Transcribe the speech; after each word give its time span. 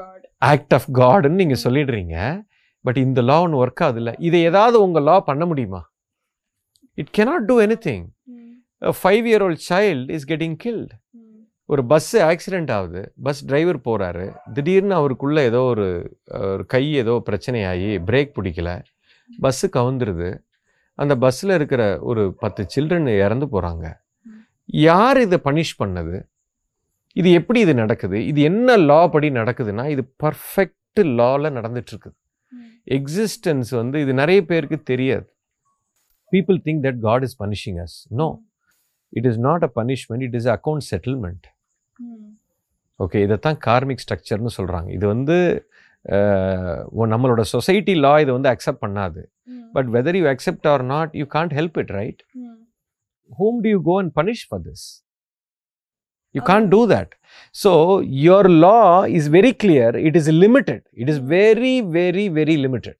God 0.00 0.24
act 0.52 0.74
of 0.76 0.88
காட்னு 0.98 1.38
நீங்கள் 1.40 1.62
சொல்லிடுறீங்க. 1.64 2.16
But 2.84 3.00
இந்த 3.06 3.20
லா 3.28 3.36
ஒன்று 3.44 3.60
ஒர்க் 3.66 3.82
ஆகுதுல்ல 3.84 4.12
இதை 4.28 4.40
ஏதாவது 4.50 4.76
உங்கள் 4.86 5.06
லா 5.08 5.16
பண்ண 5.28 5.44
முடியுமா? 5.50 5.82
It 7.00 7.12
cannot 7.18 7.42
do 7.46 7.56
anything 7.86 8.04
five 9.00 9.26
year 9.30 9.44
old 9.46 9.64
child 9.68 10.10
is 10.16 10.28
getting 10.30 10.56
killed 10.64 10.94
ஒரு 11.70 11.82
பஸ்ஸு 11.90 12.18
ஆக்சிடென்ட் 12.30 12.72
ஆகுது. 12.76 13.02
பஸ் 13.26 13.42
டிரைவர் 13.44 13.78
போகிறாரு 13.86 14.26
திடீர்னு 14.52 14.94
அவருக்குள்ளே 14.94 15.42
ஏதோ 15.50 15.60
ஒரு 15.72 15.86
ஒரு 16.50 16.64
கை 16.66 16.84
ஏதோ 17.02 17.14
பிரச்சனையாகி 17.28 17.90
பிரேக் 18.08 18.32
பிடிக்கல. 18.38 18.70
பஸ்ஸு 19.42 19.66
கவுந்துருது 19.76 20.30
அந்த 20.98 21.14
பஸ்ஸில் 21.22 21.56
இருக்கிற 21.58 21.82
ஒரு 22.10 22.24
பத்து 22.42 22.62
சில்ட்ரன் 22.74 23.08
இறந்து 23.24 23.46
போகிறாங்க 23.54 23.86
யார் 24.86 25.18
இதை 25.20 25.38
பனிஷ் 25.44 25.78
பண்ணது? 25.82 26.18
இது 27.20 27.28
எப்படி 27.38 27.58
இது 27.64 27.74
நடக்குது? 27.82 28.18
இது 28.30 28.40
என்ன 28.50 28.76
லா 28.90 29.00
படி 29.14 29.28
நடக்குதுன்னா 29.40 29.84
இது 29.94 30.02
பர்ஃபெக்ட் 30.24 31.00
லாவில் 31.20 31.54
நடந்துட்டுருக்குது. 31.58 32.16
எக்ஸிஸ்டன்ஸ் 32.96 33.70
வந்து 33.80 33.96
இது 34.04 34.12
நிறைய 34.20 34.40
பேருக்கு 34.50 34.78
தெரியாது. 34.92 35.26
People 36.32 36.58
think 36.66 36.80
that 36.86 37.00
God 37.08 37.24
is 37.28 37.36
punishing 37.42 37.78
us 37.84 37.96
no 38.20 38.28
it 39.18 39.28
is 39.30 39.40
not 39.48 39.64
a 39.68 39.70
punishment 39.80 40.24
it 40.28 40.36
is 40.40 40.48
account 40.56 40.84
settlement 40.92 41.46
okay 43.00 43.20
இதைத்தான் 43.26 43.58
கார்மிக் 43.68 44.02
ஸ்ட்ரக்சர்னு 44.04 44.52
சொல்கிறாங்க 44.58 44.88
இது 44.96 45.06
வந்து 45.14 45.36
நம்மளோட 47.12 47.42
சொசைட்டி 47.54 47.94
லா 48.04 48.12
இதை 48.24 48.32
வந்து 48.38 48.50
அக்செப்ட் 48.54 48.82
பண்ணாது. 48.84 49.22
But 49.76 49.88
whether 49.96 50.18
you 50.20 50.26
accept 50.34 50.66
or 50.72 50.84
not 50.94 51.12
you 51.20 51.26
can't 51.36 51.54
help 51.60 51.78
it 51.84 51.94
right 52.00 52.22
whom 53.38 53.54
do 53.64 53.68
you 53.72 53.80
go 53.88 53.94
and 54.00 54.10
punish 54.18 54.40
for 54.50 54.58
this? 54.66 54.82
You 56.34 56.42
can't 56.42 56.68
do 56.70 56.82
that. 56.86 57.10
So, 57.54 57.72
your 58.26 58.44
law 58.66 58.86
is 59.18 59.28
very 59.28 59.52
clear. 59.54 59.88
It 60.08 60.14
is 60.16 60.28
limited. 60.44 60.80
It 61.02 61.08
is 61.08 61.18
very, 61.36 61.74
very, 61.98 62.26
very 62.38 62.56
limited. 62.64 62.96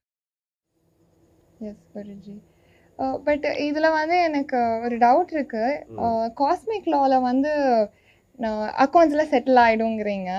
Yes 1.69 1.83
Guruji 1.95 2.35
but 3.27 3.47
இதுல 3.67 3.87
வந்து 3.99 4.17
எனக்கு 4.29 4.59
ஒரு 4.87 4.97
doubt 5.05 5.33
இருக்கு 5.37 5.65
cosmic 6.41 6.89
லால 6.95 7.15
வந்து 7.31 7.53
அக்கௌண்ட்ஸ்ல 8.85 9.25
settle 9.33 9.61
ஆயிடுங்கிறீங்க 9.67 10.31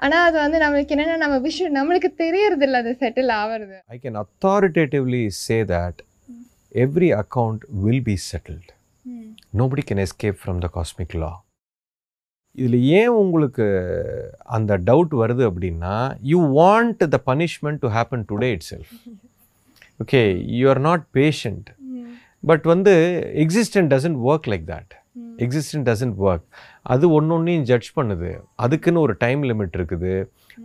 ஆனா 0.00 0.16
அது 0.28 0.36
வந்து 0.44 0.58
நம்மளுக்கு 0.62 0.94
என்னன்னா 0.94 1.16
நம்ம 1.24 1.36
விஷயம் 1.48 1.76
நம்மளுக்கு 1.78 2.08
தெரியறது 2.24 2.64
இல்ல 2.68 2.78
அது 2.84 2.92
செட்டில் 3.02 3.32
ஆவறது 3.40 3.76
I 3.96 4.00
can 4.04 4.16
authoritatively 4.22 5.24
say 5.44 5.60
that 5.74 5.96
every 6.84 7.10
account 7.22 7.60
will 7.84 8.00
be 8.10 8.16
settled. 8.30 8.68
Nobody 9.60 9.82
can 9.90 9.98
escape 10.06 10.38
from 10.44 10.56
the 10.64 10.70
cosmic 10.76 11.12
law. 11.22 11.34
இதில் 12.58 12.78
ஏன் 12.98 13.14
உங்களுக்கு 13.22 13.66
அந்த 14.56 14.72
டவுட் 14.88 15.14
வருது 15.22 15.44
அப்படின்னா 15.50 15.94
you 16.32 16.40
want 16.60 17.02
the 17.14 17.20
punishment 17.30 17.80
to 17.84 17.90
happen 17.96 18.26
today 18.32 18.50
itself 18.72 18.92
okay 20.02 20.22
you 20.58 20.68
are 20.74 20.82
not 20.88 21.06
patient 21.20 21.70
but 22.50 22.66
வந்து 22.74 22.94
existence 23.44 23.90
doesn't 23.94 24.20
work 24.30 24.48
like 24.52 24.66
that 24.74 24.94
existence 25.44 25.86
doesn't 25.90 26.16
work 26.28 26.46
அது 26.92 27.04
ஒன்று 27.16 27.34
ஒன்றையும் 27.36 27.66
ஜட்ஜ் 27.70 27.88
பண்ணுது. 27.98 28.30
அதுக்குன்னு 28.64 29.02
ஒரு 29.04 29.14
டைம் 29.22 29.42
லிமிட் 29.50 29.76
இருக்குது. 29.78 30.12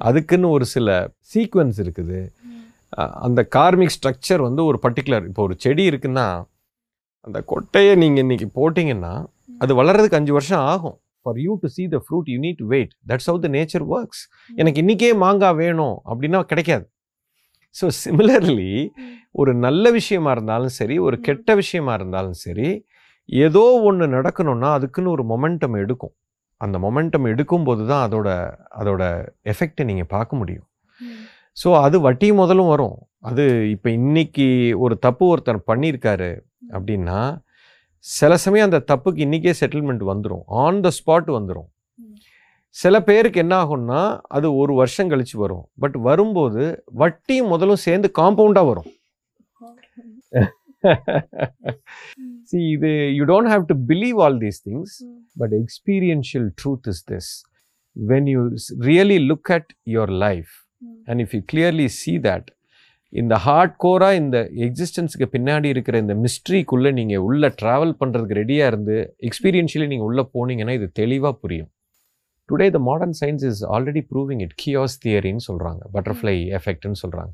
அதுக்குன்னு 0.08 0.48
ஒரு 0.56 0.66
சில 0.74 0.88
சீக்வன்ஸ் 1.34 1.78
இருக்குது. 1.84 2.20
அந்த 3.26 3.42
கார்மிக் 3.56 3.96
ஸ்ட்ரக்சர் 3.96 4.42
வந்து 4.48 4.62
ஒரு 4.70 4.78
பர்டிகுலர் 4.86 5.28
இப்போ 5.30 5.44
ஒரு 5.48 5.56
செடி 5.64 5.84
இருக்குன்னா 5.90 6.28
அந்த 7.28 7.40
கொட்டையை 7.52 7.94
நீங்கள் 8.02 8.24
இன்னைக்கு 8.26 8.48
போட்டிங்கன்னா 8.60 9.14
அது 9.64 9.72
வளர்றதுக்கு 9.80 10.20
அஞ்சு 10.20 10.34
வருஷம் 10.38 10.66
ஆகும். 10.74 10.98
For 11.30 11.42
you 11.46 11.54
to 11.64 11.70
see 11.74 11.88
the 11.94 11.98
fruit 12.06 12.30
you 12.34 12.38
need 12.46 12.62
wait 12.74 12.94
that's 13.12 13.28
how 13.30 13.36
the 13.44 13.50
nature 13.56 13.86
works 13.96 14.22
எனக்கு 14.56 14.82
இன்றைக்கே 14.84 15.10
மாங்காய் 15.24 15.58
வேணும் 15.62 15.98
அப்படின்னா 16.10 16.40
கிடைக்காது. 16.52 16.86
ஸோ 17.76 17.88
சிமிலர்லி 18.04 18.72
ஒரு 19.32 19.52
நல்ல 19.66 19.92
விஷயமா 19.92 20.32
இருந்தாலும் 20.32 20.74
சரி 20.78 20.96
ஒரு 21.08 21.18
ம். 21.18 21.24
கெட்ட 21.28 21.56
விஷயமா 21.56 21.94
இருந்தாலும் 21.94 22.38
சரி 22.46 22.70
ஏதோ 23.30 23.64
ஒன்று 23.90 24.06
நடக்கணும்னா 24.16 24.70
அதுக்குன்னு 24.78 25.12
ஒரு 25.16 25.24
மொமெண்டம் 25.32 25.76
எடுக்கும். 25.84 26.14
அந்த 26.62 26.78
மொமெண்டம் 26.86 27.28
எடுக்கும்போது 27.34 27.84
தான் 27.92 28.04
அதோட 28.08 28.30
அதோட 28.80 29.04
எஃபெக்டை 29.54 29.84
நீங்கள் 29.90 30.12
பார்க்க 30.16 30.42
முடியும். 30.42 30.68
ஸோ 31.58 31.70
அது 31.86 31.98
வட்டி 32.08 32.32
முதலும் 32.32 32.72
வரும். 32.74 32.98
அது 33.30 33.44
இப்போ 33.76 33.90
இன்னைக்கு 34.00 34.48
ஒரு 34.86 34.98
தப்பு 35.00 35.26
ஒருத்தர் 35.34 35.68
பண்ணியிருக்காரு 35.72 36.32
அப்படின்னா 36.74 37.20
சில 38.00 38.38
சமயம் 38.38 38.72
அந்த 38.72 38.96
தப்புக்கு 38.96 39.18
இன்றைக்கே 39.18 39.54
செட்டில்மெண்ட் 39.60 40.08
வந்துடும் 40.08 40.42
ஆன் 40.46 40.82
த 40.82 40.90
ஸ்பாட் 40.90 41.26
வந்துடும். 41.26 41.98
சில 42.70 43.04
பேருக்கு 43.04 43.40
என்ன 43.40 43.64
ஆகும்னா 43.64 44.20
அது 44.22 44.56
ஒரு 44.56 44.74
வருஷம் 44.74 45.10
கழிச்சு 45.10 45.38
வரும். 45.38 45.68
பட் 45.80 45.96
வரும்போது 45.96 46.84
வட்டி 46.86 47.42
முதலும் 47.42 47.76
சேர்ந்து 47.76 48.12
காம்பவுண்டாக 48.20 48.66
வரும். 48.68 48.86
See, 52.52 52.72
இது 52.72 53.14
you 53.16 53.26
don't 53.26 53.50
have 53.50 53.64
to 53.66 53.76
believe 53.88 54.22
all 54.22 54.38
these 54.38 54.60
things 54.66 55.18
But 55.40 55.52
experiential 55.52 56.50
truth 56.64 56.88
is 56.88 57.12
this. 57.12 57.46
When 58.08 58.24
you 58.24 58.54
s- 58.54 58.80
really 58.80 59.26
look 59.26 59.50
at 59.50 59.66
your 59.84 60.10
life, 60.10 60.50
and 61.06 61.20
if 61.22 61.34
you 61.34 61.44
clearly 61.54 61.88
see 62.06 62.24
that, 62.24 62.46
இந்த 63.14 63.36
ஹார்ட் 63.46 63.76
கோராக 63.84 64.20
இந்த 64.22 64.38
எக்ஸிஸ்டன்ஸுக்கு 64.66 65.28
பின்னாடி 65.36 65.68
இருக்கிற 65.74 65.96
இந்த 65.98 66.16
மிஸ்ட்ரிக்குள்ளே 66.24 66.92
நீங்கள் 67.00 67.24
உள்ளே 67.28 67.50
ட்ராவல் 67.62 67.94
பண்ணுறதுக்கு 68.02 68.38
ரெடியாக 68.42 68.72
இருந்து 68.72 68.96
எக்ஸ்பீரியன்ஷியலி 69.30 69.88
நீங்கள் 69.94 70.10
உள்ளே 70.10 70.24
போனீங்கன்னா 70.36 70.74
இது 70.80 70.88
தெளிவாக 71.00 71.34
புரியும். 71.44 71.70
Today 72.50 72.68
the 72.76 72.80
modern 72.80 73.16
science 73.20 73.44
is 73.50 73.62
already 73.76 74.02
proving 74.12 74.42
it 74.46 74.56
chaos 74.62 74.96
தியரின்னு 75.04 75.44
சொல்கிறாங்க 75.48 75.82
பட்டர்ஃப்ளை 75.96 76.36
எஃபெக்ட்னு 76.58 77.00
சொல்கிறாங்க. 77.04 77.32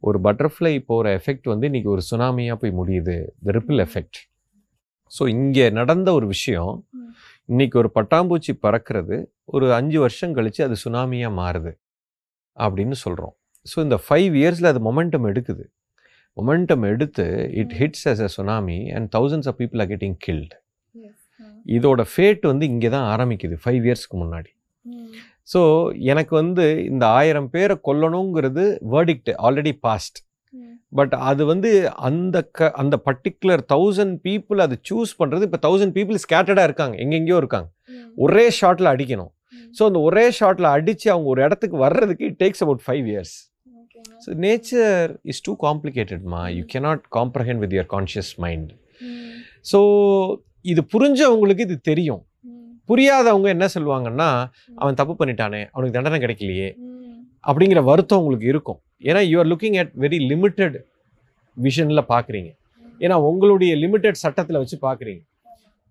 ஒரு 0.00 0.18
பட்டர்ஃப்ளை 0.26 0.72
போகிற 0.90 1.12
எஃபெக்ட் 1.18 1.48
வந்து 1.52 1.68
இன்றைக்கி 1.70 1.90
ஒரு 1.94 2.04
சுனாமியாக 2.10 2.56
போய் 2.62 2.78
முடியுது. 2.80 3.16
த 3.46 3.54
ரிப்பிள் 3.58 3.80
எஃபெக்ட் 3.86 4.20
ஸோ 5.12 5.24
இங்கே 5.28 5.66
நடந்த 5.70 6.08
ஒரு 6.12 6.26
விஷயம் 6.26 6.72
ம். 6.98 7.10
இன்னைக்கு 7.48 7.76
ஒரு 7.82 7.90
பட்டாம்பூச்சி 7.98 8.52
பறக்கிறது 8.66 9.16
ஒரு 9.54 9.66
அஞ்சு 9.74 9.98
வருஷம் 10.00 10.36
கழிச்சு 10.38 10.62
அது 10.66 10.76
சுனாமியாக 10.84 11.38
மாறுது. 11.40 11.72
அப்படின்னு 12.56 12.96
சொல்கிறோம் 13.04 13.34
ஸோ 13.66 13.76
இந்த 13.86 13.96
ஃபைவ் 14.06 14.34
இயர்ஸில் 14.40 14.70
அது 14.72 14.80
மொமெண்டம் 14.88 15.26
எடுக்குது. 15.30 15.64
மொமெண்டம் 16.36 16.84
எடுத்து 16.90 17.24
it. 17.60 17.74
Hits 17.80 18.06
as 18.12 18.20
a 18.26 18.30
tsunami 18.36 18.78
and 18.96 19.08
thousands 19.16 19.46
of 19.50 19.58
people 19.62 19.80
are 19.84 19.90
getting 19.94 20.14
killed. 20.26 20.52
இதோட 21.76 22.02
ஃபேட் 22.12 22.42
வந்து 22.50 22.64
இங்கே 22.72 22.88
தான் 22.94 23.06
ஆரம்பிக்குது 23.14 23.56
ஃபைவ் 23.64 23.84
இயர்ஸ்க்கு 23.88 24.16
முன்னாடி. 24.22 24.50
ஸோ 25.52 25.60
எனக்கு 26.12 26.32
வந்து 26.40 26.64
இந்த 26.90 27.04
ஆயிரம் 27.18 27.48
பேரை 27.54 27.76
கொல்லணுங்கிறது 27.88 28.64
வேர்டிக்ட் 28.94 29.30
ஆல்ரெடி 29.46 29.72
பாஸ்ட் 29.86 30.18
பட் 30.98 31.14
அது 31.30 31.42
வந்து 31.52 31.70
அந்த 32.08 32.36
க 32.56 32.68
அந்த 32.82 32.96
பர்டிகுலர் 33.06 33.62
தௌசண்ட் 33.72 34.14
பீப்புள் 34.26 34.58
அதை 34.66 34.76
சூஸ் 34.88 35.12
பண்ணுறது 35.20 35.46
இப்போ 35.48 35.60
தௌசண்ட் 35.66 35.94
பீப்புள் 35.96 36.18
ஸ்கேட்டர்டாக 36.24 36.68
இருக்காங்க 36.68 36.94
எங்கெங்கேயோ 37.04 37.38
இருக்காங்க. 37.42 37.68
ஒரே 38.24 38.44
ஷாட்டில் 38.60 38.90
அடிக்கணும். 38.92 39.32
ஸோ 39.78 39.82
அந்த 39.88 40.00
ஒரே 40.08 40.26
ஷாட்டில் 40.38 40.68
அடித்து 40.76 41.08
அவங்க 41.14 41.28
ஒரு 41.34 41.42
இடத்துக்கு 41.46 41.78
வர்றதுக்கு 41.86 42.26
it 42.30 42.38
takes 42.44 42.62
about 42.64 42.84
five 42.86 43.06
years 43.12 43.34
so 44.24 44.30
nature 44.44 45.10
is 45.32 45.42
too 45.46 45.52
காம்ப்ளிகேட்டட்மா 45.66 46.42
you 46.56 46.62
cannot 46.74 47.00
comprehend 47.18 47.60
with 47.64 47.74
your 47.78 47.86
conscious 47.94 48.32
mind 48.44 48.72
so 49.70 49.78
இது 50.72 50.80
புரிஞ்சவங்களுக்கு 50.92 51.64
இது 51.66 51.76
தெரியும். 51.90 52.22
புரியாதவங்க 52.90 53.48
என்ன 53.54 53.66
சொல்லுவாங்கன்னா 53.74 54.28
அவன் 54.82 54.98
தப்பு 55.00 55.14
பண்ணிட்டானே 55.20 55.60
அவனுக்கு 55.72 55.96
தண்டனை 55.96 56.18
கிடைக்கலையே. 56.24 56.68
அப்படிங்கிற 57.48 57.80
வருத்தம் 57.90 58.20
உங்களுக்கு 58.22 58.46
இருக்கும். 58.52 58.78
ஏன்னா 59.08 59.20
you 59.30 59.36
are 59.42 59.48
looking 59.52 59.76
at 59.82 59.92
very 60.04 60.18
limited 60.32 60.76
விஷனில் 61.56 62.08
பார்க்குறீங்க 62.12 62.50
ஏன்னா 63.04 63.16
உங்களுடைய 63.30 63.72
லிமிட்டெட் 63.84 64.22
சட்டத்தில் 64.24 64.60
வச்சு 64.62 64.76
பார்க்குறீங்க 64.86 65.22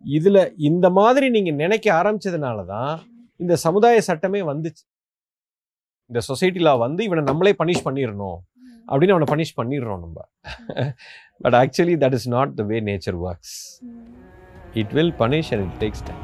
இதில் 0.03 0.41
இந்த 0.69 0.85
மாதிரி 0.99 1.27
நீங்கள் 1.35 1.59
நினைக்க 1.63 1.87
ஆரம்பிச்சதுனால 1.99 2.65
தான் 2.73 2.93
இந்த 3.39 3.53
சமுதாய 3.65 4.01
சட்டமே 4.09 4.41
வந்துச்சு. 4.51 4.83
இந்த 6.09 6.19
சொசைட்டி 6.19 6.59
லா 6.59 6.73
வந்து 6.75 7.03
இவனை 7.03 7.23
நம்மளே 7.23 7.53
பனிஷ் 7.63 7.85
பண்ணிடணும் 7.85 8.39
அப்படின்னு 8.87 9.15
அவனை 9.15 9.27
பனிஷ் 9.33 9.57
பண்ணிடுறோம் 9.59 9.99
நம்ம. 9.99 10.19
But 11.37 11.53
actually 11.53 11.95
that 12.03 12.13
is 12.13 12.29
not 12.29 12.55
the 12.55 12.63
way 12.63 12.79
nature 12.81 13.19
works 13.23 13.55
it 14.73 14.91
will 14.91 15.13
punish 15.19 15.51
and 15.53 15.65
it 15.67 15.79
takes 15.83 16.05
time 16.05 16.22